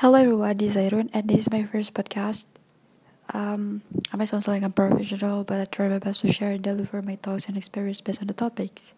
Hello 0.00 0.20
everyone, 0.20 0.58
this 0.58 0.76
is 0.76 0.92
Irun 0.92 1.08
and 1.14 1.26
this 1.26 1.48
is 1.48 1.50
my 1.50 1.64
first 1.64 1.94
podcast. 1.94 2.44
Um, 3.32 3.80
I 4.12 4.18
might 4.18 4.28
sound 4.28 4.46
like 4.46 4.62
I'm 4.62 4.70
professional, 4.70 5.42
but 5.42 5.58
I 5.58 5.64
try 5.64 5.88
my 5.88 5.98
best 5.98 6.20
to 6.20 6.30
share 6.30 6.50
and 6.50 6.62
deliver 6.62 7.00
my 7.00 7.16
thoughts 7.16 7.46
and 7.48 7.56
experience 7.56 8.02
based 8.02 8.20
on 8.20 8.26
the 8.28 8.34
topics. 8.34 8.92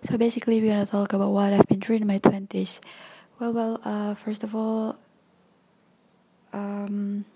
So 0.00 0.16
basically, 0.16 0.62
we're 0.62 0.72
gonna 0.72 0.86
talk 0.86 1.12
about 1.12 1.32
what 1.32 1.52
I've 1.52 1.68
been 1.68 1.82
through 1.82 1.96
in 1.96 2.06
my 2.06 2.16
twenties. 2.16 2.80
Well, 3.38 3.52
well, 3.52 3.78
uh, 3.84 4.14
first 4.14 4.42
of 4.42 4.56
all, 4.56 4.96
um, 6.54 7.26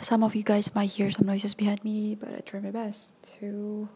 some 0.00 0.22
of 0.22 0.36
you 0.36 0.44
guys 0.44 0.72
might 0.76 0.90
hear 0.90 1.10
some 1.10 1.26
noises 1.26 1.54
behind 1.54 1.82
me, 1.82 2.14
but 2.14 2.30
I 2.30 2.38
try 2.46 2.60
my 2.60 2.70
best 2.70 3.14
to 3.40 3.88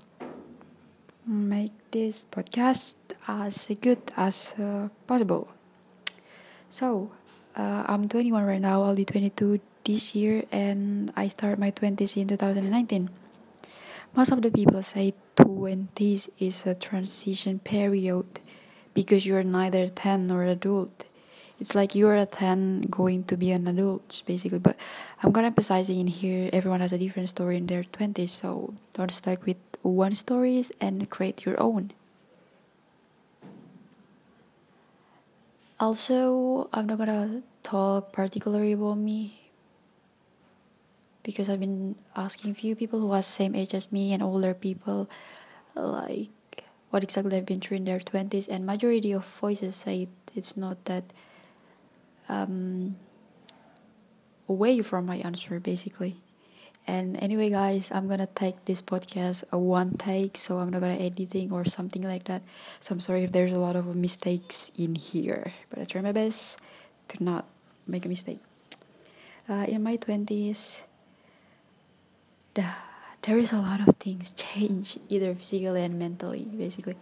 make 1.24 1.70
this 1.92 2.26
podcast 2.28 2.96
as 3.28 3.70
good 3.80 4.02
as 4.16 4.52
uh, 4.58 4.88
possible. 5.06 5.46
So, 6.70 7.10
uh, 7.56 7.82
I'm 7.86 8.08
21 8.08 8.46
right 8.46 8.60
now. 8.60 8.82
I'll 8.82 8.94
be 8.94 9.04
22 9.04 9.58
this 9.82 10.14
year, 10.14 10.44
and 10.52 11.12
I 11.16 11.26
start 11.26 11.58
my 11.58 11.72
20s 11.72 12.16
in 12.16 12.28
2019. 12.28 13.10
Most 14.14 14.30
of 14.30 14.40
the 14.40 14.52
people 14.52 14.80
say 14.84 15.14
20s 15.34 16.30
is 16.38 16.66
a 16.66 16.74
transition 16.74 17.58
period 17.58 18.38
because 18.94 19.26
you're 19.26 19.42
neither 19.42 19.88
10 19.88 20.28
nor 20.28 20.44
adult. 20.44 21.06
It's 21.58 21.74
like 21.74 21.96
you're 21.96 22.14
a 22.14 22.24
10 22.24 22.82
going 22.82 23.24
to 23.24 23.36
be 23.36 23.50
an 23.50 23.66
adult, 23.66 24.22
basically. 24.24 24.60
But 24.60 24.76
I'm 25.24 25.32
gonna 25.32 25.48
emphasizing 25.48 25.98
in 25.98 26.06
here 26.06 26.50
everyone 26.52 26.80
has 26.80 26.92
a 26.92 26.98
different 26.98 27.28
story 27.28 27.56
in 27.56 27.66
their 27.66 27.82
20s, 27.82 28.30
so 28.30 28.74
don't 28.94 29.10
stuck 29.10 29.44
with 29.44 29.58
one 29.82 30.14
stories 30.14 30.70
and 30.80 31.10
create 31.10 31.44
your 31.44 31.60
own. 31.60 31.90
Also, 35.80 36.68
I'm 36.74 36.86
not 36.86 36.98
gonna 36.98 37.42
talk 37.62 38.12
particularly 38.12 38.72
about 38.72 38.98
me 38.98 39.50
because 41.22 41.48
I've 41.48 41.60
been 41.60 41.96
asking 42.14 42.50
a 42.50 42.54
few 42.54 42.76
people 42.76 43.00
who 43.00 43.10
are 43.12 43.24
the 43.24 43.32
same 43.40 43.54
age 43.54 43.72
as 43.72 43.90
me 43.90 44.12
and 44.12 44.22
older 44.22 44.52
people, 44.52 45.08
like 45.74 46.64
what 46.90 47.02
exactly 47.02 47.30
they've 47.30 47.46
been 47.46 47.60
through 47.60 47.78
in 47.78 47.86
their 47.86 47.98
twenties, 47.98 48.46
and 48.46 48.66
majority 48.66 49.12
of 49.12 49.24
voices 49.24 49.74
say 49.74 50.08
it's 50.36 50.54
not 50.54 50.84
that 50.84 51.04
um, 52.28 52.96
away 54.50 54.82
from 54.82 55.06
my 55.06 55.16
answer, 55.16 55.58
basically. 55.60 56.20
And 56.90 57.14
anyway, 57.22 57.54
guys, 57.54 57.86
I'm 57.94 58.10
gonna 58.10 58.26
take 58.26 58.64
this 58.66 58.82
podcast 58.82 59.46
a 59.54 59.58
one 59.62 59.94
take, 59.94 60.34
so 60.34 60.58
I'm 60.58 60.74
not 60.74 60.82
gonna 60.82 60.98
editing 60.98 61.54
or 61.54 61.62
something 61.62 62.02
like 62.02 62.24
that. 62.24 62.42
So 62.80 62.90
I'm 62.90 62.98
sorry 62.98 63.22
if 63.22 63.30
there's 63.30 63.54
a 63.54 63.62
lot 63.62 63.76
of 63.78 63.94
mistakes 63.94 64.74
in 64.74 64.98
here, 64.98 65.54
but 65.70 65.78
I 65.78 65.84
try 65.86 66.02
my 66.02 66.10
best 66.10 66.58
to 67.14 67.22
not 67.22 67.46
make 67.86 68.02
a 68.06 68.08
mistake. 68.10 68.42
Uh, 69.48 69.70
in 69.70 69.86
my 69.86 70.02
twenties, 70.02 70.82
the, 72.58 72.66
there 73.22 73.38
is 73.38 73.52
a 73.54 73.62
lot 73.62 73.86
of 73.86 73.94
things 74.02 74.34
change, 74.50 74.98
either 75.08 75.32
physically 75.38 75.86
and 75.86 75.94
mentally. 75.94 76.42
Basically, 76.42 76.98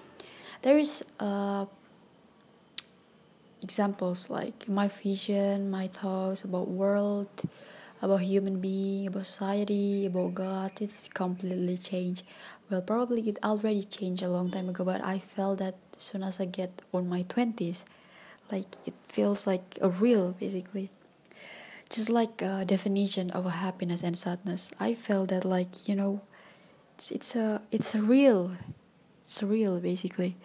there 0.61 0.77
is 0.77 1.01
uh, 1.19 1.65
examples 3.63 4.29
like 4.29 4.69
my 4.69 4.89
vision, 4.89 5.71
my 5.71 5.89
thoughts 5.89 6.45
about 6.45 6.69
world 6.69 7.33
about 8.01 8.21
human 8.21 8.61
being, 8.61 9.07
about 9.09 9.27
society, 9.27 10.07
about 10.07 10.35
God. 10.35 10.73
It's 10.81 11.09
completely 11.09 11.77
changed. 11.77 12.23
Well, 12.71 12.83
probably 12.83 13.29
it 13.29 13.39
already 13.43 13.83
changed 13.83 14.23
a 14.23 14.29
long 14.29 14.51
time 14.51 14.69
ago, 14.69 14.85
but 14.85 15.05
I 15.05 15.19
felt 15.19 15.59
that 15.59 15.77
as 15.97 16.03
soon 16.03 16.23
as 16.23 16.41
I 16.41 16.45
get 16.45 16.83
on 16.93 17.09
my 17.09 17.23
twenties, 17.23 17.85
like 18.51 18.67
it 18.87 18.95
feels 19.07 19.47
like 19.47 19.79
a 19.81 19.89
real, 19.89 20.33
basically. 20.33 20.91
Just 21.91 22.11
like 22.11 22.43
a 22.43 22.65
definition 22.67 23.31
of 23.31 23.51
happiness 23.51 24.03
and 24.03 24.17
sadness, 24.17 24.73
I 24.79 24.95
felt 24.95 25.29
that 25.31 25.45
like 25.45 25.89
you 25.89 25.95
know, 25.95 26.21
it's 26.97 27.11
it's 27.11 27.35
a 27.35 27.63
it's 27.73 27.95
a 27.95 28.03
real, 28.03 28.53
it's 29.25 29.43
real 29.43 29.81
basically 29.81 30.37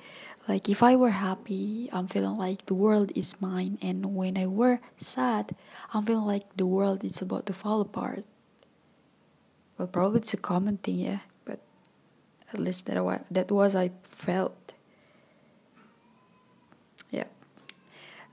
like 0.47 0.67
if 0.67 0.83
I 0.83 0.95
were 0.95 1.11
happy, 1.11 1.89
I'm 1.93 2.07
feeling 2.07 2.37
like 2.37 2.65
the 2.65 2.73
world 2.73 3.11
is 3.15 3.39
mine, 3.39 3.77
and 3.81 4.13
when 4.15 4.37
I 4.37 4.47
were 4.47 4.79
sad, 4.97 5.55
I'm 5.93 6.05
feeling 6.05 6.25
like 6.25 6.57
the 6.57 6.65
world 6.65 7.03
is 7.03 7.21
about 7.21 7.45
to 7.45 7.53
fall 7.53 7.79
apart. 7.79 8.25
Well, 9.77 9.87
probably 9.87 10.19
it's 10.19 10.33
a 10.33 10.37
common 10.37 10.77
thing, 10.77 10.99
yeah, 10.99 11.19
but 11.45 11.59
at 12.51 12.59
least 12.59 12.87
that 12.87 13.03
was 13.03 13.21
that 13.31 13.51
was 13.51 13.73
I 13.73 13.91
felt. 14.03 14.73
Yeah. 17.09 17.31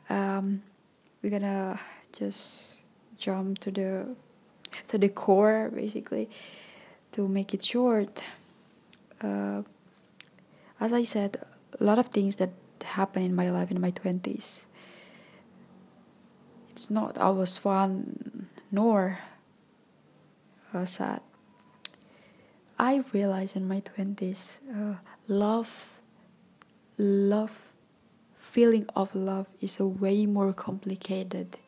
Um, 0.09 0.63
we're 1.23 1.31
gonna 1.31 1.79
just 2.13 2.83
jump 3.19 3.59
to 3.61 3.71
the 3.71 4.17
to 4.89 4.99
the 4.99 5.09
core 5.09 5.71
basically 5.73 6.29
to 7.13 7.29
make 7.29 7.55
it 7.55 7.63
short. 7.63 8.21
Uh, 9.23 9.63
as 10.81 10.93
I 10.93 11.05
said 11.05 11.45
a 11.79 11.85
lot 11.85 11.99
of 11.99 12.09
things 12.09 12.37
that 12.37 12.51
happen 12.83 13.23
in 13.23 13.35
my 13.35 13.51
life 13.51 13.71
in 13.71 13.81
my 13.81 13.91
20s. 13.91 14.63
It's 16.71 16.91
not 16.91 17.19
always 17.19 17.57
fun 17.57 18.49
nor 18.71 19.19
uh, 20.73 20.87
sad. 20.87 21.21
I 22.79 23.05
realized 23.13 23.57
in 23.57 23.69
my 23.69 23.83
20s, 23.83 24.59
uh, 24.75 24.97
love, 25.29 26.01
love, 26.97 27.67
feeling 28.37 28.87
of 28.97 29.15
love 29.15 29.47
is 29.61 29.79
a 29.79 29.87
way 29.87 30.25
more 30.25 30.53
complicated. 30.53 31.59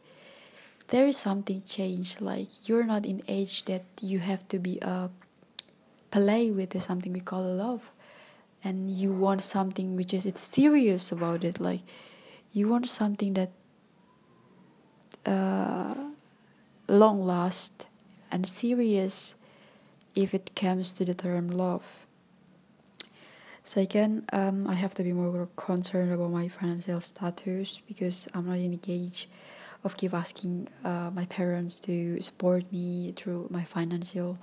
There 0.89 1.07
is 1.07 1.19
something 1.19 1.63
changed, 1.67 2.21
like 2.21 2.67
you're 2.69 2.84
not 2.84 3.05
in 3.05 3.23
age 3.29 3.65
that 3.67 3.84
you 4.01 4.21
have 4.21 4.49
to 4.49 4.59
be 4.59 4.79
a 4.81 4.87
uh, 4.87 5.09
play 6.11 6.51
with 6.51 6.81
something 6.83 7.13
we 7.13 7.21
call 7.21 7.43
love 7.43 7.91
and 8.65 8.91
you 8.91 9.12
want 9.12 9.43
something 9.43 9.97
which 9.97 10.15
is 10.15 10.27
it's 10.27 10.41
serious 10.41 11.11
about 11.11 11.45
it 11.45 11.61
like 11.61 11.81
you 12.53 12.69
want 12.69 12.89
something 12.89 13.34
that 13.34 13.50
uh, 15.27 15.95
long 16.89 17.25
last 17.25 17.87
and 18.31 18.47
serious 18.47 19.34
if 20.15 20.34
it 20.34 20.53
comes 20.55 20.93
to 20.93 21.05
the 21.05 21.15
term 21.15 21.51
love. 21.51 21.84
Second 23.65 24.28
um, 24.33 24.67
i 24.67 24.75
have 24.75 24.93
to 24.95 25.05
be 25.05 25.12
more 25.12 25.49
concerned 25.55 26.12
about 26.12 26.31
my 26.31 26.49
financial 26.49 27.01
status 27.01 27.81
because 27.87 28.27
i'm 28.34 28.47
not 28.47 28.59
in 28.59 28.72
the 28.72 28.81
age 28.89 29.28
of 29.84 29.97
keep 29.97 30.12
asking 30.15 30.69
uh, 30.84 31.11
my 31.15 31.25
parents 31.27 31.78
to 31.81 32.21
support 32.21 32.71
me 32.72 33.12
through 33.17 33.47
my 33.51 33.62
financial 33.62 34.37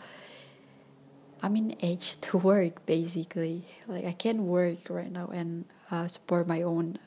I'm 1.41 1.55
in 1.55 1.75
age 1.81 2.17
to 2.21 2.37
work 2.37 2.85
basically. 2.85 3.63
Like 3.87 4.05
I 4.05 4.13
can 4.13 4.47
work 4.47 4.89
right 4.89 5.11
now 5.11 5.27
and 5.27 5.65
uh, 5.91 6.07
support 6.07 6.47
my 6.47 6.61
own 6.61 6.99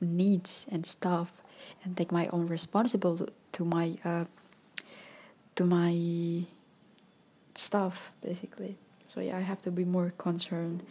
needs 0.00 0.66
and 0.70 0.86
stuff, 0.86 1.30
and 1.84 1.96
take 1.96 2.10
my 2.10 2.28
own 2.28 2.46
responsible 2.46 3.28
to 3.52 3.64
my 3.64 3.98
uh, 4.04 4.24
to 5.56 5.64
my 5.64 6.44
stuff 7.54 8.12
basically. 8.22 8.76
So 9.08 9.20
yeah, 9.20 9.36
I 9.36 9.40
have 9.40 9.60
to 9.62 9.70
be 9.70 9.84
more 9.84 10.12
concerned 10.16 10.82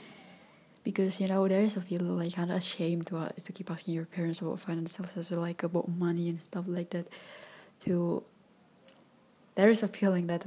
because 0.83 1.19
you 1.19 1.27
know 1.27 1.47
there 1.47 1.61
is 1.61 1.77
a 1.77 1.81
feeling 1.81 2.17
like 2.17 2.35
kind 2.35 2.51
of 2.51 2.57
ashamed 2.57 3.07
to 3.07 3.17
uh, 3.17 3.29
to 3.29 3.51
keep 3.51 3.71
asking 3.71 3.93
your 3.93 4.05
parents 4.05 4.41
about 4.41 4.59
finances 4.59 5.31
or 5.31 5.37
like 5.37 5.63
about 5.63 5.87
money 5.87 6.29
and 6.29 6.39
stuff 6.39 6.65
like 6.67 6.89
that. 6.91 7.07
To 7.85 8.23
there 9.55 9.69
is 9.69 9.83
a 9.83 9.87
feeling 9.87 10.27
that 10.27 10.45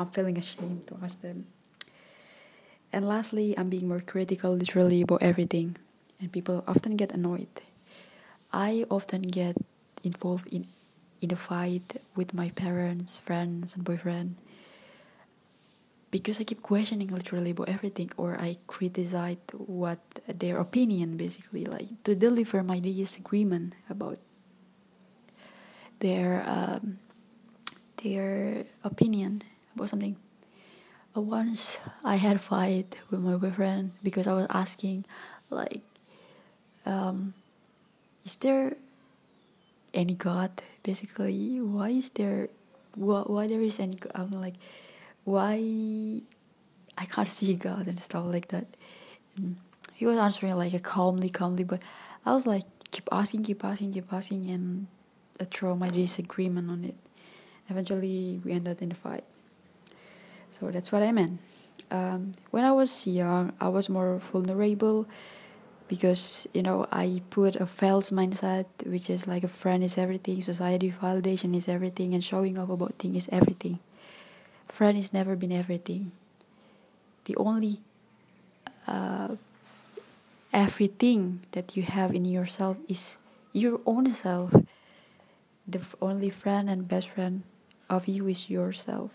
I'm 0.00 0.08
feeling 0.08 0.38
ashamed 0.38 0.86
to 0.88 0.96
ask 1.02 1.20
them. 1.20 1.44
And 2.90 3.06
lastly, 3.06 3.54
I'm 3.56 3.68
being 3.68 3.86
more 3.86 4.00
critical 4.00 4.56
literally 4.56 5.02
about 5.02 5.22
everything, 5.22 5.76
and 6.18 6.32
people 6.32 6.64
often 6.66 6.96
get 6.96 7.12
annoyed. 7.12 7.52
I 8.50 8.86
often 8.90 9.22
get 9.22 9.56
involved 10.02 10.48
in 10.48 10.66
in 11.20 11.30
a 11.30 11.36
fight 11.36 12.00
with 12.16 12.32
my 12.32 12.48
parents, 12.56 13.18
friends, 13.18 13.76
and 13.76 13.84
boyfriend 13.84 14.40
because 16.10 16.40
I 16.40 16.44
keep 16.44 16.62
questioning 16.62 17.08
literally 17.08 17.50
about 17.50 17.68
everything, 17.68 18.10
or 18.16 18.40
I 18.40 18.56
criticize 18.66 19.36
what 19.52 20.00
their 20.26 20.58
opinion 20.58 21.16
basically 21.16 21.66
like 21.66 22.02
to 22.04 22.16
deliver 22.16 22.64
my 22.64 22.80
disagreement 22.80 23.74
about 23.88 24.18
their 26.00 26.42
um, 26.48 26.98
their 28.02 28.64
opinion 28.82 29.44
about 29.74 29.88
something. 29.88 30.16
Uh, 31.16 31.20
once 31.20 31.78
I 32.04 32.16
had 32.16 32.36
a 32.36 32.38
fight 32.38 32.96
with 33.10 33.20
my 33.20 33.34
boyfriend 33.34 33.92
because 34.02 34.26
I 34.26 34.34
was 34.34 34.46
asking, 34.50 35.04
like, 35.50 35.82
um, 36.86 37.34
is 38.24 38.36
there 38.36 38.76
any 39.92 40.14
God? 40.14 40.50
Basically, 40.82 41.60
why 41.60 41.90
is 41.90 42.10
there, 42.10 42.48
why, 42.94 43.22
why 43.22 43.46
there 43.46 43.60
is 43.60 43.80
any? 43.80 43.98
I'm 44.14 44.30
like, 44.30 44.54
why 45.24 46.22
I 46.96 47.04
can't 47.06 47.28
see 47.28 47.54
God 47.54 47.86
and 47.86 48.00
stuff 48.00 48.26
like 48.26 48.48
that. 48.48 48.66
And 49.36 49.56
he 49.94 50.06
was 50.06 50.18
answering 50.18 50.56
like 50.56 50.74
a 50.74 50.80
calmly, 50.80 51.30
calmly, 51.30 51.64
but 51.64 51.82
I 52.24 52.34
was 52.34 52.46
like, 52.46 52.64
keep 52.90 53.08
asking, 53.10 53.44
keep 53.44 53.64
asking, 53.64 53.92
keep 53.92 54.12
asking, 54.12 54.50
and 54.50 54.86
I 55.40 55.44
throw 55.44 55.74
my 55.74 55.90
disagreement 55.90 56.70
on 56.70 56.84
it. 56.84 56.96
Eventually, 57.68 58.40
we 58.44 58.52
ended 58.52 58.82
in 58.82 58.92
a 58.92 58.94
fight. 58.94 59.24
So 60.50 60.70
that's 60.70 60.92
what 60.92 61.02
I 61.02 61.12
meant. 61.12 61.40
Um, 61.90 62.34
when 62.50 62.64
I 62.64 62.72
was 62.72 63.06
young, 63.06 63.52
I 63.60 63.68
was 63.68 63.88
more 63.88 64.20
vulnerable 64.32 65.06
because 65.88 66.46
you 66.54 66.62
know 66.62 66.86
I 66.92 67.22
put 67.30 67.56
a 67.56 67.66
false 67.66 68.10
mindset, 68.10 68.66
which 68.86 69.10
is 69.10 69.26
like 69.26 69.44
a 69.44 69.48
friend 69.48 69.82
is 69.82 69.98
everything, 69.98 70.40
society 70.40 70.92
validation 71.02 71.54
is 71.56 71.68
everything, 71.68 72.14
and 72.14 72.22
showing 72.22 72.58
off 72.58 72.70
about 72.70 72.94
things 72.98 73.16
is 73.16 73.28
everything. 73.32 73.78
Friend 74.68 74.96
has 74.96 75.12
never 75.12 75.36
been 75.36 75.52
everything. 75.52 76.12
The 77.24 77.36
only 77.36 77.80
uh, 78.86 79.36
everything 80.52 81.40
that 81.52 81.76
you 81.76 81.82
have 81.82 82.14
in 82.14 82.24
yourself 82.24 82.76
is 82.88 83.16
your 83.52 83.80
own 83.86 84.06
self. 84.08 84.54
The 85.66 85.80
only 86.02 86.28
friend 86.30 86.68
and 86.68 86.86
best 86.86 87.08
friend 87.08 87.44
of 87.88 88.06
you 88.08 88.28
is 88.28 88.50
yourself. 88.50 89.10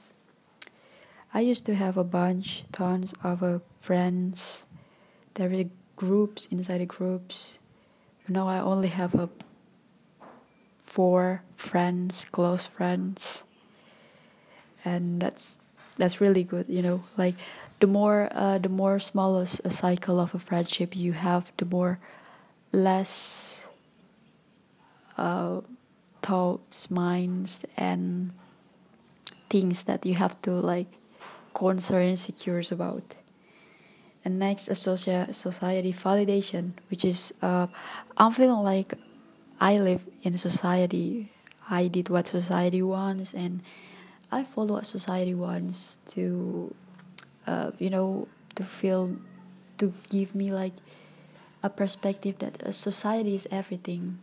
I 1.35 1.41
used 1.41 1.65
to 1.65 1.75
have 1.75 1.97
a 1.97 2.05
bunch, 2.05 2.63
tons 2.71 3.13
of 3.21 3.43
uh, 3.43 3.59
friends. 3.77 4.63
There 5.33 5.49
were 5.49 5.65
groups 5.97 6.45
inside 6.45 6.79
the 6.79 6.85
groups. 6.85 7.59
Now 8.29 8.47
I 8.47 8.61
only 8.61 8.87
have 8.87 9.13
a 9.13 9.27
four 10.79 11.43
friends, 11.57 12.23
close 12.31 12.65
friends, 12.65 13.43
and 14.85 15.21
that's 15.21 15.57
that's 15.97 16.21
really 16.21 16.45
good. 16.45 16.69
You 16.69 16.81
know, 16.81 17.03
like 17.17 17.35
the 17.81 17.87
more 17.87 18.29
uh, 18.31 18.57
the 18.57 18.69
more 18.69 18.97
smallest 18.97 19.59
a 19.65 19.71
cycle 19.71 20.21
of 20.21 20.33
a 20.33 20.39
friendship 20.39 20.95
you 20.95 21.11
have, 21.11 21.51
the 21.57 21.65
more 21.65 21.99
less 22.71 23.67
uh, 25.17 25.59
thoughts, 26.21 26.89
minds, 26.89 27.65
and 27.75 28.31
things 29.49 29.83
that 29.83 30.05
you 30.05 30.15
have 30.15 30.41
to 30.43 30.51
like 30.51 30.87
concerned 31.55 32.11
insecures 32.11 32.71
about. 32.71 33.15
And 34.23 34.37
next, 34.37 34.67
a 34.67 34.75
society 34.75 35.93
validation, 35.93 36.73
which 36.89 37.05
is 37.05 37.33
uh, 37.41 37.67
I'm 38.17 38.33
feeling 38.33 38.63
like 38.63 38.93
I 39.59 39.79
live 39.79 40.01
in 40.21 40.33
a 40.33 40.37
society. 40.37 41.31
I 41.69 41.87
did 41.87 42.09
what 42.09 42.27
society 42.27 42.81
wants, 42.81 43.33
and 43.33 43.61
I 44.31 44.43
follow 44.43 44.75
what 44.75 44.85
society 44.85 45.33
wants 45.33 45.97
to, 46.17 46.73
uh, 47.47 47.71
you 47.79 47.89
know, 47.89 48.27
to 48.55 48.63
feel, 48.63 49.15
to 49.77 49.93
give 50.09 50.35
me 50.35 50.51
like 50.51 50.73
a 51.63 51.69
perspective 51.69 52.37
that 52.39 52.61
a 52.63 52.73
society 52.73 53.35
is 53.35 53.47
everything. 53.49 54.19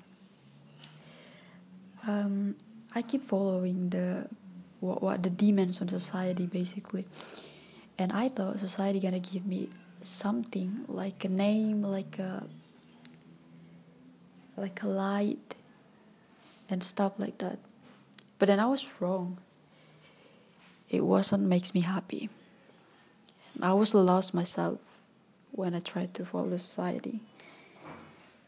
Um, 2.06 2.56
I 2.94 3.02
keep 3.02 3.24
following 3.24 3.90
the 3.90 4.26
what, 4.82 5.00
what 5.00 5.22
the 5.22 5.30
demands 5.30 5.80
on 5.80 5.88
society 5.88 6.46
basically. 6.46 7.06
And 7.98 8.12
i 8.12 8.28
thought 8.28 8.58
society 8.58 9.00
gonna 9.00 9.20
give 9.20 9.46
me 9.46 9.70
something 10.00 10.84
like 10.88 11.24
a 11.24 11.28
name 11.28 11.82
like 11.82 12.18
a 12.18 12.44
like 14.56 14.82
a 14.82 14.88
light 14.88 15.54
and 16.68 16.82
stuff 16.82 17.12
like 17.16 17.38
that. 17.38 17.58
But 18.38 18.46
then 18.46 18.58
i 18.58 18.66
was 18.66 18.86
wrong. 19.00 19.38
It 20.90 21.04
wasn't 21.04 21.44
makes 21.44 21.72
me 21.74 21.80
happy. 21.80 22.28
And 23.54 23.64
i 23.64 23.72
was 23.72 23.94
lost 23.94 24.34
myself 24.34 24.80
when 25.52 25.74
i 25.74 25.80
tried 25.80 26.12
to 26.14 26.24
follow 26.26 26.56
society. 26.56 27.20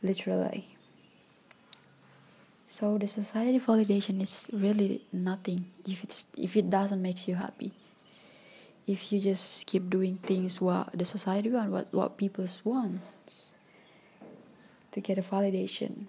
Literally 0.03 0.74
so 2.75 2.99
the 2.99 3.07
society 3.07 3.61
validation 3.61 4.21
is 4.21 4.51
really 4.53 5.07
nothing 5.13 5.71
if 5.87 6.03
it's 6.03 6.27
if 6.37 6.57
it 6.57 6.69
doesn't 6.69 7.01
makes 7.01 7.29
you 7.29 7.37
happy. 7.37 7.71
If 8.85 9.13
you 9.13 9.21
just 9.21 9.65
keep 9.67 9.89
doing 9.89 10.19
things 10.19 10.61
what 10.61 10.91
the 10.93 11.05
society 11.05 11.51
want, 11.51 11.71
what 11.71 11.95
what 11.95 12.17
people 12.17 12.49
want 12.65 12.99
to 14.91 15.01
get 15.01 15.19
a 15.19 15.23
validation. 15.23 16.07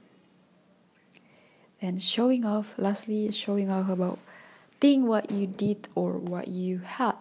And 1.79 2.01
showing 2.01 2.45
off, 2.45 2.73
lastly, 2.79 3.27
is 3.27 3.37
showing 3.37 3.69
off 3.69 3.87
about 3.87 4.17
thing 4.81 5.05
what 5.05 5.29
you 5.29 5.45
did 5.45 5.87
or 5.93 6.13
what 6.13 6.47
you 6.47 6.79
had. 6.79 7.13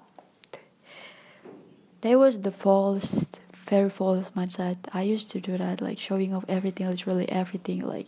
That 2.01 2.19
was 2.19 2.41
the 2.41 2.51
false, 2.51 3.29
very 3.69 3.91
false 3.91 4.31
mindset. 4.31 4.79
I 4.95 5.03
used 5.03 5.31
to 5.33 5.41
do 5.41 5.59
that, 5.59 5.83
like 5.83 5.99
showing 5.99 6.33
off 6.33 6.47
everything, 6.49 6.89
literally 6.89 7.29
everything, 7.29 7.81
like 7.81 8.07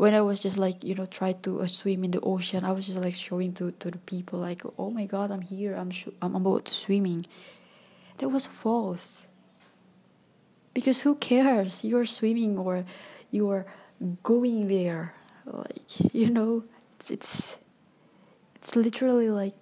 when 0.00 0.14
I 0.14 0.22
was 0.22 0.40
just 0.40 0.56
like 0.56 0.82
you 0.82 0.94
know 0.94 1.04
try 1.04 1.32
to 1.44 1.60
uh, 1.60 1.66
swim 1.66 2.04
in 2.04 2.12
the 2.12 2.20
ocean, 2.22 2.64
I 2.64 2.72
was 2.72 2.86
just 2.86 2.96
like 2.96 3.12
showing 3.12 3.52
to 3.60 3.70
to 3.80 3.90
the 3.90 3.98
people 3.98 4.38
like, 4.38 4.62
oh 4.78 4.88
my 4.88 5.04
God, 5.04 5.30
I'm 5.30 5.42
here, 5.42 5.74
I'm 5.74 5.90
sh- 5.90 6.16
I'm 6.22 6.34
about 6.34 6.68
swimming. 6.68 7.26
That 8.16 8.30
was 8.30 8.46
false. 8.46 9.28
Because 10.72 11.02
who 11.02 11.16
cares? 11.16 11.84
You're 11.84 12.06
swimming 12.06 12.56
or 12.56 12.86
you're 13.30 13.66
going 14.22 14.68
there, 14.68 15.12
like 15.44 16.14
you 16.14 16.30
know, 16.30 16.64
it's 16.96 17.10
it's 17.10 17.56
it's 18.54 18.74
literally 18.74 19.28
like 19.28 19.56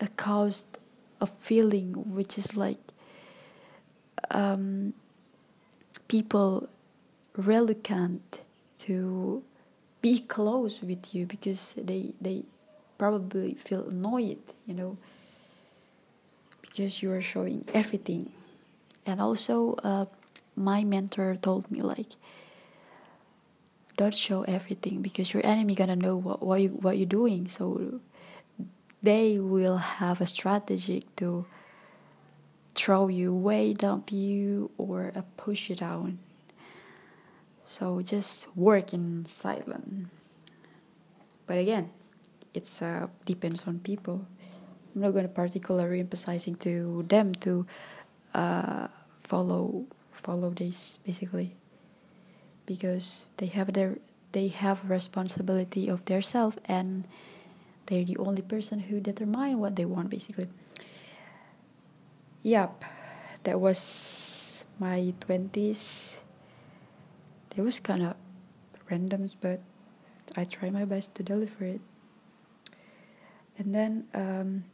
a 0.00 0.08
caused 0.08 0.76
a 1.20 1.28
feeling 1.28 1.92
which 2.10 2.36
is 2.36 2.56
like 2.56 2.82
um, 4.32 4.92
people 6.08 6.68
reluctant 7.36 8.42
to 8.78 9.44
be 10.02 10.18
close 10.18 10.82
with 10.82 11.14
you 11.14 11.24
because 11.26 11.74
they 11.78 12.12
they 12.20 12.44
probably 12.98 13.54
feel 13.54 13.88
annoyed 13.88 14.38
you 14.66 14.74
know 14.74 14.96
because 16.72 17.02
you 17.02 17.12
are 17.12 17.20
showing 17.20 17.64
everything. 17.74 18.32
And 19.04 19.20
also 19.20 19.74
uh, 19.84 20.06
my 20.56 20.84
mentor 20.84 21.36
told 21.36 21.70
me 21.70 21.82
like 21.82 22.16
don't 23.98 24.16
show 24.16 24.42
everything 24.42 25.02
because 25.02 25.34
your 25.34 25.44
enemy 25.44 25.74
gonna 25.74 25.96
know 25.96 26.16
what, 26.16 26.42
what 26.42 26.60
you 26.62 26.70
what 26.70 26.96
you're 26.96 27.06
doing. 27.06 27.46
So 27.46 28.00
they 29.02 29.38
will 29.38 29.76
have 29.76 30.20
a 30.20 30.26
strategy 30.26 31.04
to 31.16 31.44
throw 32.74 33.08
you 33.08 33.32
away 33.32 33.74
dump 33.74 34.10
you 34.10 34.70
or 34.78 35.12
uh, 35.14 35.20
push 35.36 35.68
you 35.68 35.76
down 35.76 36.18
so 37.72 38.02
just 38.04 38.54
work 38.54 38.92
in 38.92 39.24
silence. 39.24 40.12
But 41.46 41.56
again, 41.56 41.88
it's 42.52 42.82
uh, 42.82 43.08
depends 43.24 43.64
on 43.64 43.80
people. 43.80 44.28
I'm 44.94 45.00
not 45.00 45.12
going 45.12 45.24
to 45.24 45.32
particularly 45.32 46.00
emphasizing 46.00 46.56
to 46.68 47.02
them 47.08 47.32
to 47.40 47.64
uh, 48.34 48.88
follow 49.24 49.86
follow 50.12 50.50
this 50.50 50.98
basically 51.00 51.56
because 52.66 53.24
they 53.38 53.46
have 53.46 53.72
their 53.72 53.96
they 54.32 54.48
have 54.48 54.84
responsibility 54.84 55.88
of 55.88 56.04
their 56.04 56.20
self 56.20 56.60
and 56.66 57.08
they're 57.86 58.04
the 58.04 58.18
only 58.18 58.42
person 58.42 58.78
who 58.86 59.00
determine 59.00 59.58
what 59.58 59.74
they 59.74 59.84
want 59.84 60.10
basically 60.10 60.46
yep 62.44 62.84
that 63.42 63.58
was 63.58 64.62
my 64.78 65.12
20s 65.26 66.21
it 67.56 67.62
was 67.62 67.80
kind 67.80 68.02
of 68.02 68.16
randoms, 68.90 69.36
but 69.40 69.60
I 70.36 70.44
try 70.44 70.70
my 70.70 70.84
best 70.84 71.14
to 71.16 71.22
deliver 71.22 71.64
it. 71.64 71.80
And 73.58 73.74
then 73.74 74.06
um, 74.14 74.64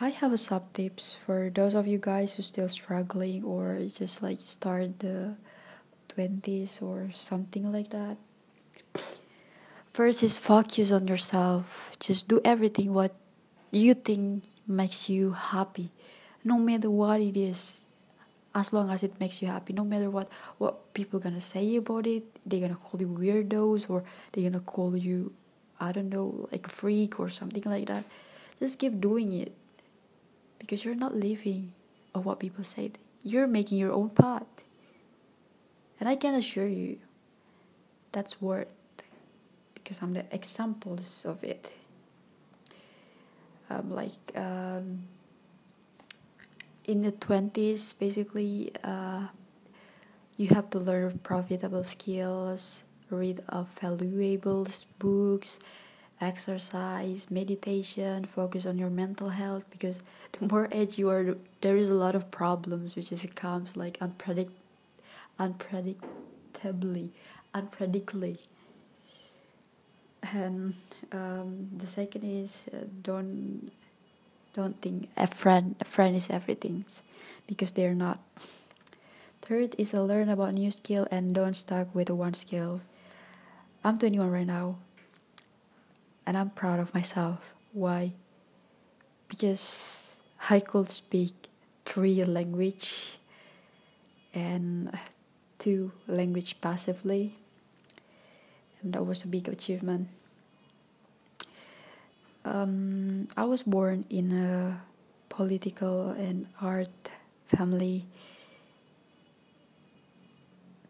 I 0.00 0.08
have 0.08 0.32
a 0.32 0.38
sub 0.38 0.72
tips 0.72 1.16
for 1.24 1.50
those 1.54 1.74
of 1.74 1.86
you 1.86 1.98
guys 1.98 2.34
who 2.34 2.42
still 2.42 2.68
struggling 2.68 3.44
or 3.44 3.78
just 3.92 4.22
like 4.22 4.40
start 4.40 4.98
the 5.00 5.36
20s 6.16 6.82
or 6.82 7.10
something 7.14 7.70
like 7.70 7.90
that. 7.90 8.16
First 9.92 10.22
is 10.22 10.38
focus 10.38 10.90
on 10.90 11.06
yourself. 11.06 11.94
Just 12.00 12.26
do 12.26 12.40
everything 12.44 12.94
what 12.94 13.14
you 13.70 13.92
think 13.92 14.44
makes 14.66 15.08
you 15.08 15.32
happy. 15.32 15.90
No 16.42 16.58
matter 16.58 16.90
what 16.90 17.20
it 17.20 17.36
is, 17.36 17.81
as 18.54 18.72
long 18.72 18.90
as 18.90 19.02
it 19.02 19.18
makes 19.20 19.40
you 19.40 19.48
happy. 19.48 19.72
No 19.72 19.84
matter 19.84 20.10
what 20.10 20.28
what 20.58 20.92
people 20.94 21.18
gonna 21.18 21.40
say 21.40 21.76
about 21.76 22.06
it 22.06 22.24
they're 22.44 22.60
gonna 22.60 22.76
call 22.76 23.00
you 23.00 23.08
weirdos 23.08 23.88
or 23.88 24.04
they're 24.32 24.48
gonna 24.50 24.60
call 24.60 24.96
you 24.96 25.32
i 25.80 25.90
don't 25.92 26.08
know 26.10 26.48
like 26.52 26.66
a 26.66 26.70
freak 26.70 27.18
or 27.18 27.28
something 27.28 27.62
like 27.64 27.86
that. 27.86 28.04
Just 28.60 28.78
keep 28.78 29.00
doing 29.00 29.32
it 29.32 29.52
because 30.58 30.84
you're 30.84 30.94
not 30.94 31.14
living 31.16 31.72
of 32.14 32.24
what 32.24 32.38
people 32.38 32.62
say. 32.64 32.92
You're 33.24 33.46
making 33.46 33.78
your 33.78 33.92
own 33.92 34.10
path. 34.10 34.46
And 35.98 36.08
i 36.08 36.16
can 36.16 36.34
assure 36.34 36.66
you 36.66 36.98
that's 38.10 38.40
worth 38.42 38.68
because 39.74 39.98
i'm 40.02 40.12
the 40.12 40.24
examples 40.30 41.24
of 41.24 41.42
it. 41.42 41.70
Um, 43.70 43.90
like 43.90 44.20
um, 44.36 45.04
in 46.84 47.02
the 47.02 47.12
20s 47.12 47.94
basically 47.98 48.72
uh, 48.84 49.26
you 50.36 50.48
have 50.48 50.68
to 50.70 50.78
learn 50.78 51.18
profitable 51.18 51.84
skills 51.84 52.84
read 53.10 53.40
valuable 53.80 54.66
books 54.98 55.58
exercise 56.20 57.30
meditation 57.30 58.24
focus 58.24 58.64
on 58.64 58.78
your 58.78 58.90
mental 58.90 59.28
health 59.28 59.64
because 59.70 59.98
the 60.38 60.48
more 60.48 60.68
age 60.72 60.96
you 60.96 61.10
are 61.10 61.36
there 61.60 61.76
is 61.76 61.88
a 61.90 61.94
lot 61.94 62.14
of 62.14 62.30
problems 62.30 62.96
which 62.96 63.12
is 63.12 63.26
comes 63.34 63.76
like 63.76 63.98
unpredict 63.98 64.50
unpredictably 65.38 67.10
unpredictably. 67.54 68.38
And 70.32 70.74
um, 71.10 71.68
the 71.76 71.86
second 71.86 72.24
is 72.24 72.60
uh, 72.72 72.84
don't 73.02 73.72
don't 74.52 74.80
think 74.80 75.08
a 75.16 75.26
friend 75.26 75.76
a 75.80 75.84
friend 75.84 76.16
is 76.16 76.28
everything 76.28 76.84
because 77.46 77.72
they're 77.72 77.94
not. 77.94 78.20
Third 79.40 79.74
is 79.78 79.90
to 79.90 80.02
learn 80.02 80.28
about 80.28 80.54
new 80.54 80.70
skill 80.70 81.08
and 81.10 81.34
don't 81.34 81.54
stuck 81.54 81.94
with 81.94 82.10
one 82.10 82.34
skill. 82.34 82.80
I'm 83.82 83.98
21 83.98 84.30
right 84.30 84.46
now 84.46 84.76
and 86.26 86.36
i'm 86.36 86.50
proud 86.50 86.78
of 86.78 86.94
myself. 86.94 87.52
Why? 87.72 88.12
Because 89.28 90.20
i 90.50 90.60
could 90.60 90.88
speak 90.88 91.32
three 91.84 92.24
language 92.24 93.18
and 94.34 94.96
two 95.58 95.92
language 96.06 96.60
passively. 96.60 97.36
And 98.82 98.92
that 98.94 99.04
was 99.04 99.24
a 99.24 99.28
big 99.28 99.48
achievement 99.48 100.08
um, 102.44 103.28
I 103.36 103.44
was 103.44 103.62
born 103.62 104.04
in 104.10 104.32
a 104.32 104.82
political 105.28 106.10
and 106.10 106.46
art 106.60 107.10
family. 107.46 108.06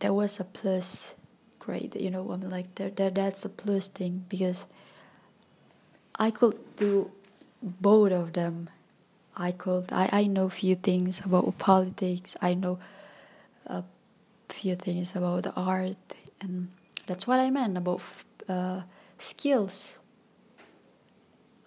That 0.01 0.15
was 0.15 0.41
a 0.41 0.45
plus 0.45 1.15
grade, 1.59 1.95
you 2.01 2.11
know. 2.11 2.31
I'm 2.33 2.49
like 2.51 2.75
that. 2.77 2.97
That 2.97 3.15
that's 3.15 3.45
a 3.45 3.49
plus 3.49 3.89
thing 3.89 4.25
because 4.29 4.65
I 6.19 6.31
could 6.31 6.59
do 6.77 7.11
both 7.63 8.13
of 8.13 8.33
them. 8.33 8.69
I 9.37 9.53
could. 9.53 9.93
I 9.93 10.09
I 10.13 10.27
know 10.27 10.49
few 10.49 10.75
things 10.75 11.21
about 11.25 11.57
politics. 11.59 12.37
I 12.41 12.55
know 12.55 12.79
a 13.67 13.85
few 14.49 14.75
things 14.75 15.15
about 15.15 15.45
the 15.45 15.55
art, 15.55 15.97
and 16.41 16.69
that's 17.07 17.27
what 17.27 17.39
I 17.41 17.51
meant 17.51 17.79
about 17.79 18.03
uh, 18.49 18.83
skills 19.19 19.99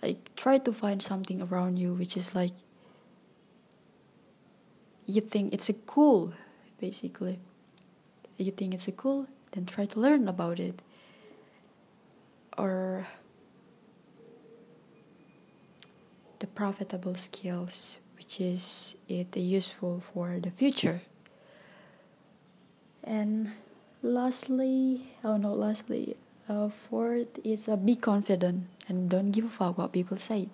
like 0.05 0.35
try 0.35 0.59
to 0.59 0.71
find 0.71 1.01
something 1.01 1.41
around 1.41 1.79
you 1.79 1.93
which 1.93 2.15
is 2.15 2.35
like 2.35 2.53
you 5.07 5.21
think 5.21 5.53
it's 5.53 5.69
a 5.69 5.73
cool 5.73 6.33
basically. 6.79 7.39
You 8.37 8.51
think 8.51 8.73
it's 8.73 8.87
a 8.87 8.91
cool 8.91 9.27
then 9.51 9.65
try 9.65 9.85
to 9.85 9.99
learn 9.99 10.27
about 10.27 10.59
it. 10.59 10.81
Or 12.57 13.07
the 16.39 16.47
profitable 16.47 17.15
skills 17.15 17.99
which 18.17 18.39
is 18.39 18.95
it 19.07 19.35
useful 19.35 20.03
for 20.13 20.37
the 20.39 20.51
future. 20.51 21.01
And 23.03 23.53
lastly 24.03 25.13
oh 25.23 25.37
no 25.37 25.53
lastly 25.53 26.15
uh, 26.47 26.69
fourth 26.69 27.39
is 27.43 27.67
uh, 27.67 27.75
be 27.75 27.95
confident 27.95 28.67
and 28.87 29.09
don't 29.09 29.31
give 29.31 29.45
a 29.45 29.49
fuck 29.49 29.77
what 29.77 29.91
people 29.93 30.17
say. 30.17 30.49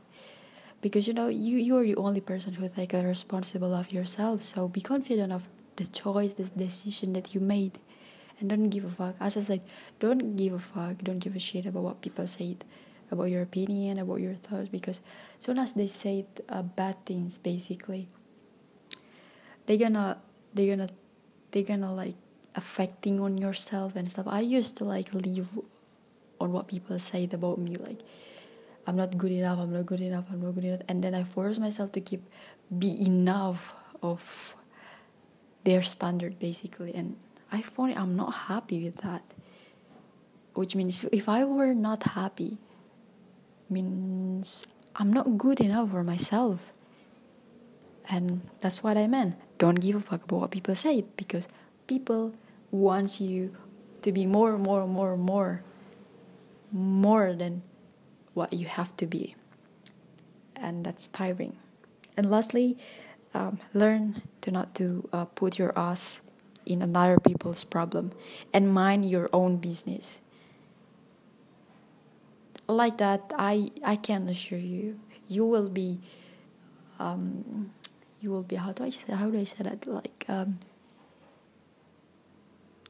Because 0.82 1.08
you 1.08 1.14
know 1.14 1.28
you 1.28 1.58
you 1.58 1.78
are 1.78 1.84
the 1.84 1.96
only 1.96 2.22
person 2.22 2.54
who 2.54 2.68
take 2.70 2.94
a 2.94 3.04
responsible 3.04 3.74
of 3.74 3.92
yourself. 3.92 4.42
So 4.42 4.68
be 4.68 4.82
confident 4.82 5.32
of 5.32 5.44
the 5.76 5.86
choice 5.86 6.34
the 6.34 6.46
decision 6.46 7.14
that 7.14 7.36
you 7.36 7.42
made. 7.42 7.80
And 8.40 8.50
don't 8.50 8.70
give 8.70 8.86
a 8.86 8.90
fuck. 8.90 9.16
As 9.20 9.38
i 9.38 9.42
said 9.42 9.62
don't 10.00 10.36
give 10.36 10.54
a 10.54 10.60
fuck. 10.60 10.98
Don't 11.04 11.20
give 11.20 11.36
a 11.36 11.40
shit 11.40 11.66
about 11.66 11.84
what 11.84 12.02
people 12.02 12.26
say 12.26 12.58
about 13.12 13.26
your 13.26 13.44
opinion 13.44 14.00
about 14.00 14.22
your 14.22 14.34
thoughts. 14.34 14.70
Because 14.70 15.02
as 15.38 15.46
soon 15.46 15.60
as 15.60 15.74
they 15.74 15.88
say 15.88 16.26
uh, 16.50 16.64
bad 16.64 17.06
things 17.06 17.38
basically 17.38 18.08
they're 19.66 19.78
gonna 19.78 20.18
they're 20.54 20.76
gonna 20.76 20.90
they're 21.52 21.64
gonna 21.64 21.94
like 21.94 22.16
affecting 22.56 23.20
on 23.20 23.38
yourself 23.38 23.96
and 23.96 24.10
stuff. 24.10 24.28
I 24.28 24.42
used 24.42 24.78
to 24.78 24.84
like 24.86 25.14
leave 25.14 25.48
on 26.42 26.52
what 26.52 26.68
people 26.68 26.98
say 26.98 27.30
about 27.32 27.58
me 27.58 27.76
like 27.76 28.02
i'm 28.88 28.98
not 28.98 29.18
good 29.18 29.32
enough 29.32 29.60
i'm 29.60 29.72
not 29.72 29.86
good 29.86 30.02
enough 30.02 30.26
i'm 30.32 30.42
not 30.42 30.56
good 30.56 30.66
enough. 30.66 30.82
And 30.90 31.04
then 31.04 31.14
i 31.14 31.24
force 31.24 31.60
myself 31.60 31.92
to 31.94 32.02
keep 32.02 32.24
be 32.68 32.98
enough 33.06 33.74
of 34.02 34.56
their 35.64 35.84
standard 35.84 36.40
basically. 36.40 36.94
And 36.96 37.16
i 37.52 37.62
found 37.62 37.94
i'm 37.96 38.16
not 38.16 38.50
happy 38.50 38.84
with 38.84 38.98
that 39.06 39.22
which 40.54 40.76
means 40.76 41.06
if 41.12 41.30
i 41.30 41.46
were 41.46 41.74
not 41.74 42.04
happy 42.18 42.58
means 43.70 44.66
i'm 44.96 45.14
not 45.14 45.38
good 45.38 45.60
enough 45.62 45.92
for 45.92 46.04
myself. 46.04 46.74
And 48.10 48.42
that's 48.60 48.84
what 48.84 48.98
i 48.98 49.08
meant. 49.08 49.36
Don't 49.58 49.80
give 49.80 49.96
a 49.96 50.02
fuck 50.02 50.24
about 50.26 50.40
what 50.42 50.52
people 50.52 50.76
say 50.76 51.06
because 51.16 51.48
people 51.88 52.34
want 52.72 53.22
you 53.22 53.56
to 54.02 54.12
be 54.12 54.26
more 54.26 54.58
more 54.58 54.88
more 54.88 55.16
more 55.16 55.64
more 56.72 57.34
than 57.34 57.64
what 58.34 58.54
you 58.54 58.66
have 58.66 58.96
to 58.98 59.06
be. 59.06 59.36
And 60.56 60.86
that's 60.86 61.08
tiring. 61.08 61.58
And 62.16 62.30
lastly, 62.30 62.78
um, 63.34 63.60
learn 63.74 64.22
to 64.42 64.52
not 64.52 64.76
to 64.76 65.08
uh, 65.12 65.26
put 65.26 65.58
your 65.58 65.78
ass 65.78 66.22
in 66.66 66.82
another 66.82 67.18
people's 67.20 67.64
problem 67.64 68.12
and 68.54 68.74
mind 68.74 69.10
your 69.10 69.30
own 69.34 69.58
business. 69.58 70.22
Like 72.68 72.98
that, 73.00 73.34
I 73.38 73.72
I 73.84 73.96
can 73.96 74.28
assure 74.28 74.60
you, 74.60 75.00
you 75.28 75.46
will 75.46 75.68
be, 75.68 76.00
um, 77.00 77.72
you 78.22 78.32
will 78.32 78.44
be 78.44 78.56
how 78.56 78.72
do 78.72 78.84
I 78.86 78.92
say 78.92 79.12
how 79.14 79.30
do 79.30 79.40
I 79.40 79.44
say 79.44 79.64
that 79.64 79.88
like 79.88 80.26
um, 80.30 80.60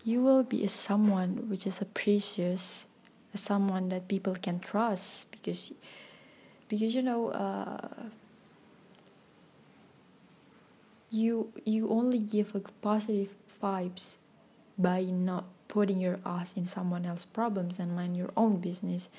you 0.03 0.21
will 0.21 0.43
be 0.43 0.67
someone 0.67 1.49
which 1.49 1.65
is 1.65 1.81
a 1.81 1.85
precious 1.85 2.85
someone 3.33 3.89
that 3.89 4.07
people 4.07 4.35
can 4.35 4.59
trust 4.59 5.31
because 5.31 5.73
because 6.67 6.93
you 6.95 7.01
know 7.01 7.29
uh, 7.29 8.09
you 11.09 11.51
you 11.65 11.89
only 11.89 12.19
give 12.19 12.55
a 12.55 12.59
positive 12.81 13.29
vibes 13.61 14.15
by 14.77 15.03
not 15.03 15.45
putting 15.67 15.99
your 15.99 16.19
ass 16.25 16.53
in 16.55 16.67
someone 16.67 17.05
else's 17.05 17.25
problems 17.25 17.79
and 17.79 17.95
mind 17.95 18.17
your 18.17 18.31
own 18.35 18.57
business. 18.57 19.09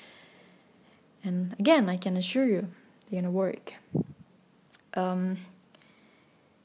And 1.23 1.55
again 1.57 1.87
i 1.89 1.95
can 1.97 2.17
assure 2.17 2.45
you 2.45 2.67
they're 3.09 3.21
gonna 3.21 3.31
work. 3.31 3.73
Um, 4.95 5.37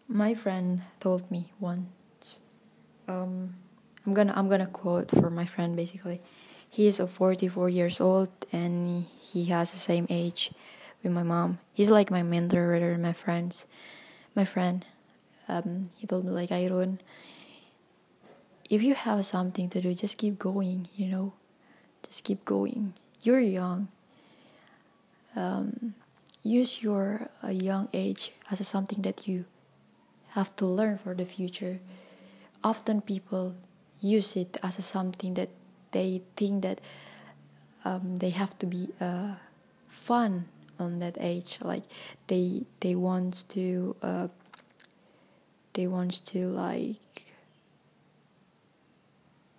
my 0.08 0.34
friend 0.34 0.82
told 1.00 1.30
me 1.30 1.52
once 1.60 2.40
um, 3.06 3.54
i'm 4.06 4.14
gonna 4.14 4.32
i'm 4.34 4.48
gonna 4.48 4.66
quote 4.66 5.10
for 5.10 5.28
my 5.30 5.44
friend 5.44 5.76
basically 5.76 6.20
he 6.68 6.86
is 6.86 6.98
44 7.00 7.68
years 7.68 8.00
old 8.00 8.28
and 8.52 9.06
he 9.20 9.46
has 9.46 9.72
the 9.72 9.78
same 9.78 10.06
age 10.08 10.52
with 11.02 11.12
my 11.12 11.22
mom. 11.22 11.58
He's 11.72 11.90
like 11.90 12.10
my 12.10 12.22
mentor 12.22 12.68
rather 12.68 12.92
than 12.92 13.02
my 13.02 13.12
friends. 13.12 13.66
My 14.34 14.44
friend, 14.44 14.84
um, 15.48 15.90
he 15.96 16.06
told 16.06 16.24
me 16.24 16.30
like 16.30 16.52
Iron, 16.52 17.00
if 18.70 18.82
you 18.82 18.94
have 18.94 19.24
something 19.24 19.68
to 19.70 19.80
do, 19.80 19.94
just 19.94 20.18
keep 20.18 20.38
going. 20.38 20.88
You 20.94 21.06
know, 21.08 21.32
just 22.06 22.24
keep 22.24 22.44
going. 22.44 22.94
You're 23.22 23.40
young. 23.40 23.88
Um, 25.34 25.94
use 26.42 26.82
your 26.82 27.28
uh, 27.42 27.48
young 27.48 27.88
age 27.92 28.32
as 28.50 28.66
something 28.66 29.02
that 29.02 29.26
you 29.26 29.44
have 30.30 30.54
to 30.56 30.66
learn 30.66 30.98
for 30.98 31.14
the 31.14 31.24
future. 31.24 31.80
Often 32.62 33.02
people 33.02 33.54
use 34.00 34.36
it 34.36 34.56
as 34.62 34.84
something 34.84 35.34
that 35.34 35.48
they 35.92 36.22
think 36.36 36.62
that 36.62 36.80
um, 37.84 38.18
they 38.18 38.30
have 38.30 38.58
to 38.58 38.66
be 38.66 38.90
uh, 39.00 39.34
fun 39.88 40.46
on 40.78 40.98
that 41.00 41.16
age. 41.20 41.58
Like 41.62 41.84
they 42.26 42.64
they 42.80 42.94
want 42.94 43.44
to 43.50 43.96
uh, 44.02 44.28
they 45.74 45.86
want 45.86 46.24
to 46.26 46.46
like 46.46 46.96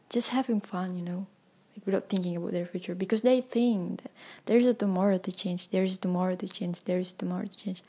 just 0.09 0.29
having 0.29 0.59
fun 0.59 0.97
you 0.97 1.03
know 1.03 1.27
like 1.75 1.85
without 1.85 2.09
thinking 2.09 2.35
about 2.35 2.51
their 2.51 2.65
future. 2.65 2.95
Because 2.95 3.21
they 3.21 3.41
think 3.41 4.03
that 4.03 4.11
there's 4.45 4.65
a 4.65 4.73
tomorrow 4.73 5.17
to 5.17 5.31
change 5.31 5.69
there's 5.69 5.95
a 5.95 5.99
tomorrow 5.99 6.35
to 6.35 6.47
change 6.47 6.83
there's 6.83 7.13
a 7.13 7.15
tomorrow 7.15 7.45
to 7.45 7.57
change. 7.57 7.83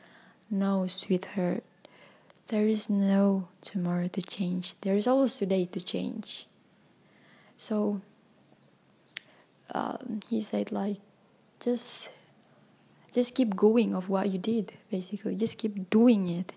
No 0.50 0.86
sweetheart. 0.86 1.62
There 2.48 2.66
is 2.66 2.90
no 2.90 3.46
tomorrow 3.60 4.08
to 4.08 4.22
change. 4.22 4.74
There 4.80 4.96
is 4.96 5.06
always 5.06 5.36
today 5.36 5.66
to 5.66 5.80
change. 5.80 6.46
So 7.56 8.00
um, 9.74 10.20
he 10.28 10.40
said 10.40 10.72
like 10.72 10.98
just 11.60 12.08
just 13.12 13.34
keep 13.34 13.56
going 13.56 13.94
of 13.94 14.08
what 14.08 14.28
you 14.28 14.38
did 14.38 14.72
basically 14.90 15.34
just 15.34 15.58
keep 15.58 15.90
doing 15.90 16.28
it 16.28 16.52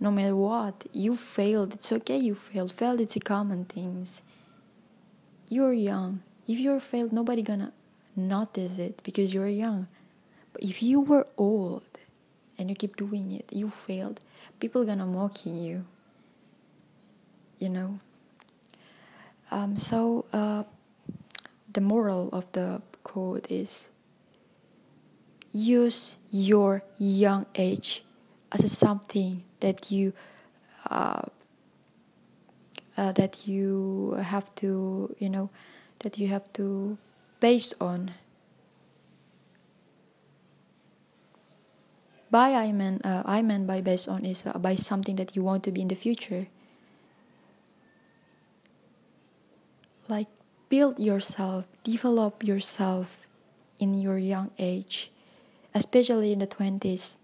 no 0.00 0.10
matter 0.10 0.36
what. 0.36 0.86
You 0.92 1.16
failed. 1.16 1.74
It's 1.74 1.90
okay. 1.92 2.18
You 2.18 2.34
failed. 2.34 2.72
Failed. 2.72 3.00
It's 3.00 3.16
a 3.16 3.20
common 3.20 3.64
things. 3.64 4.22
You're 5.48 5.72
young. 5.72 6.22
If 6.46 6.58
you're 6.58 6.80
failed, 6.80 7.12
nobody 7.12 7.42
gonna 7.42 7.72
notice 8.16 8.78
it 8.78 9.02
because 9.02 9.32
you're 9.32 9.48
young. 9.48 9.88
But 10.52 10.62
if 10.62 10.82
you 10.82 11.00
were 11.00 11.26
old 11.36 11.82
and 12.58 12.68
you 12.68 12.76
keep 12.76 12.96
doing 12.96 13.32
it, 13.32 13.50
you 13.52 13.70
failed. 13.70 14.20
People 14.60 14.84
gonna 14.84 15.06
mocking 15.06 15.56
you. 15.56 15.84
You 17.58 17.68
know. 17.70 18.00
Um, 19.50 19.78
so 19.78 20.26
uh, 20.32 20.64
the 21.74 21.80
moral 21.80 22.30
of 22.32 22.50
the 22.52 22.80
quote 23.02 23.46
is 23.50 23.90
use 25.52 26.16
your 26.30 26.82
young 26.98 27.46
age 27.54 28.04
as 28.50 28.76
something 28.76 29.44
that 29.60 29.90
you 29.90 30.12
uh, 30.90 31.22
uh, 32.96 33.12
that 33.12 33.46
you 33.46 34.16
have 34.22 34.52
to 34.54 35.14
you 35.18 35.28
know 35.28 35.50
that 36.00 36.18
you 36.18 36.28
have 36.28 36.50
to 36.52 36.96
base 37.40 37.74
on. 37.80 38.12
By 42.30 42.54
I 42.54 42.72
mean 42.72 43.00
uh, 43.04 43.22
I 43.26 43.42
mean 43.42 43.66
by 43.66 43.80
based 43.80 44.08
on 44.08 44.24
is 44.24 44.46
uh, 44.46 44.58
by 44.58 44.74
something 44.74 45.16
that 45.16 45.36
you 45.36 45.42
want 45.42 45.62
to 45.64 45.72
be 45.72 45.82
in 45.82 45.88
the 45.88 45.94
future. 45.94 46.46
Like 50.08 50.28
build 50.74 50.98
yourself 50.98 51.64
develop 51.84 52.42
yourself 52.42 53.08
in 53.78 53.90
your 54.04 54.18
young 54.18 54.50
age 54.58 55.10
especially 55.74 56.32
in 56.32 56.38
the 56.38 56.46
20s. 56.46 57.18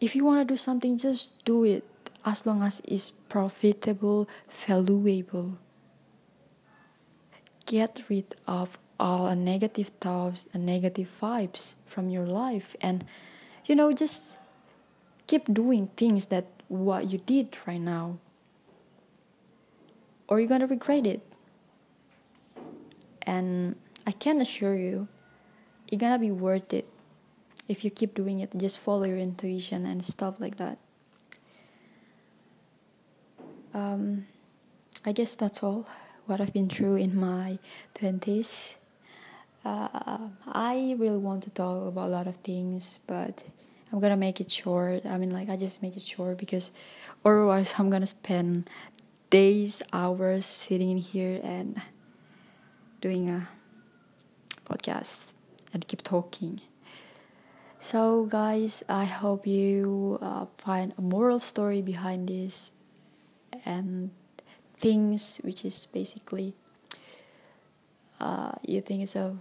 If 0.00 0.16
you 0.16 0.24
want 0.24 0.46
to 0.46 0.52
do 0.52 0.56
something, 0.56 0.98
just 0.98 1.44
do 1.44 1.64
it 1.64 1.84
as 2.26 2.44
long 2.44 2.62
as 2.62 2.82
it's 2.84 3.10
profitable, 3.10 4.28
valuable. 4.50 5.54
Get 7.66 8.02
rid 8.08 8.34
of 8.46 8.78
all 8.98 9.34
negative 9.36 9.92
thoughts 10.00 10.44
and 10.52 10.66
negative 10.66 11.10
vibes 11.20 11.74
from 11.86 12.10
your 12.10 12.26
life 12.26 12.76
and 12.80 13.04
you 13.64 13.74
know 13.74 13.92
just 13.92 14.36
keep 15.26 15.52
doing 15.52 15.88
things 15.96 16.26
that 16.26 16.46
what 16.68 17.10
you 17.10 17.18
did 17.18 17.56
right 17.66 17.80
now 17.80 18.18
or 20.32 20.40
you're 20.40 20.48
gonna 20.48 20.66
regret 20.66 21.06
it. 21.06 21.20
And 23.20 23.76
i 24.06 24.12
can 24.12 24.40
assure 24.40 24.74
you 24.74 25.06
it's 25.88 26.00
gonna 26.00 26.18
be 26.18 26.30
worth 26.30 26.72
it 26.72 26.88
if 27.68 27.84
you 27.84 27.90
keep 27.90 28.14
doing 28.14 28.40
it. 28.40 28.48
Just 28.56 28.78
follow 28.78 29.04
your 29.04 29.18
intuition 29.18 29.84
and 29.84 30.02
stuff 30.02 30.40
like 30.40 30.56
that. 30.56 30.78
Um, 33.74 34.26
i 35.04 35.12
guess 35.12 35.34
that's 35.34 35.62
all 35.62 35.86
what 36.26 36.40
i've 36.40 36.52
been 36.52 36.68
through 36.68 36.96
in 36.96 37.18
my 37.18 37.58
20s 37.96 38.76
uh, 39.64 40.28
i 40.46 40.94
really 40.98 41.18
want 41.18 41.42
to 41.42 41.50
talk 41.50 41.88
about 41.88 42.06
a 42.06 42.12
lot 42.12 42.26
of 42.26 42.36
things 42.36 43.00
but 43.06 43.42
i'm 43.90 44.00
gonna 44.00 44.16
make 44.16 44.40
it 44.40 44.50
short. 44.50 45.04
I 45.04 45.18
mean 45.18 45.30
like 45.30 45.48
i 45.48 45.56
just 45.56 45.82
make 45.82 45.96
it 45.96 46.02
short 46.02 46.38
because 46.38 46.70
otherwise 47.24 47.74
i'm 47.78 47.90
gonna 47.90 48.06
spend 48.06 48.70
days 49.32 49.80
hours 49.94 50.44
sitting 50.44 50.98
here 50.98 51.40
and 51.42 51.80
doing 53.00 53.30
a 53.30 53.48
podcast 54.68 55.32
and 55.72 55.88
keep 55.88 56.04
talking. 56.04 56.60
So, 57.78 58.26
guys, 58.26 58.84
I 58.90 59.06
hope 59.06 59.46
you 59.46 60.18
uh, 60.20 60.44
find 60.58 60.92
a 60.98 61.00
moral 61.00 61.40
story 61.40 61.80
behind 61.80 62.28
this 62.28 62.72
and 63.64 64.10
things 64.76 65.40
which 65.40 65.64
is 65.64 65.86
basically 65.86 66.52
uh, 68.20 68.52
you 68.60 68.82
think 68.82 69.02
is 69.02 69.16
a 69.16 69.34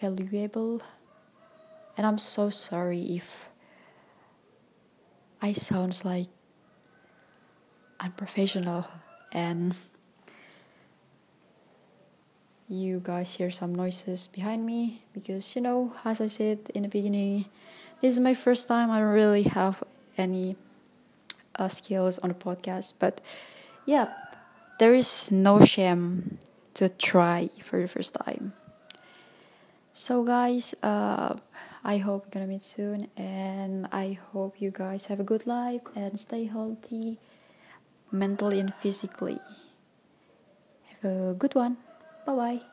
valuable. 0.00 0.82
And 1.96 2.04
I'm 2.08 2.18
so 2.18 2.50
sorry 2.50 3.02
if 3.14 3.46
I 5.40 5.52
sounds 5.52 6.04
like 6.04 6.26
unprofessional 8.00 8.88
and 9.32 9.74
you 12.68 13.00
guys 13.04 13.34
hear 13.34 13.50
some 13.50 13.74
noises 13.74 14.28
behind 14.28 14.64
me 14.64 15.02
because 15.12 15.54
you 15.54 15.60
know 15.60 15.92
as 16.04 16.20
i 16.20 16.26
said 16.26 16.58
in 16.74 16.82
the 16.82 16.88
beginning 16.88 17.44
this 18.02 18.14
is 18.14 18.18
my 18.18 18.34
first 18.34 18.66
time. 18.66 18.90
I 18.90 18.98
don't 18.98 19.14
really 19.14 19.44
have 19.44 19.82
any 20.18 20.56
uh, 21.54 21.68
skills 21.68 22.18
on 22.18 22.30
the 22.30 22.34
podcast 22.34 22.94
but 22.98 23.20
yeah 23.86 24.12
there 24.80 24.92
is 24.92 25.30
no 25.30 25.64
shame 25.64 26.38
to 26.74 26.88
try 26.88 27.48
for 27.62 27.80
the 27.80 27.86
first 27.86 28.14
time. 28.14 28.54
So 29.92 30.24
guys 30.24 30.74
uh, 30.82 31.36
i 31.84 31.98
hope 31.98 32.26
we're 32.26 32.30
gonna 32.30 32.46
meet 32.46 32.62
soon 32.62 33.08
and 33.16 33.86
i 33.92 34.18
hope 34.32 34.60
you 34.60 34.70
guys 34.70 35.06
have 35.06 35.20
a 35.20 35.24
good 35.24 35.46
life 35.46 35.82
and 35.94 36.18
stay 36.18 36.44
healthy 36.46 37.18
mentally 38.12 38.60
and 38.60 38.74
physically 38.74 39.40
have 41.02 41.10
a 41.10 41.34
good 41.34 41.54
one 41.54 41.76
Bye 42.24 42.34
bye. 42.34 42.71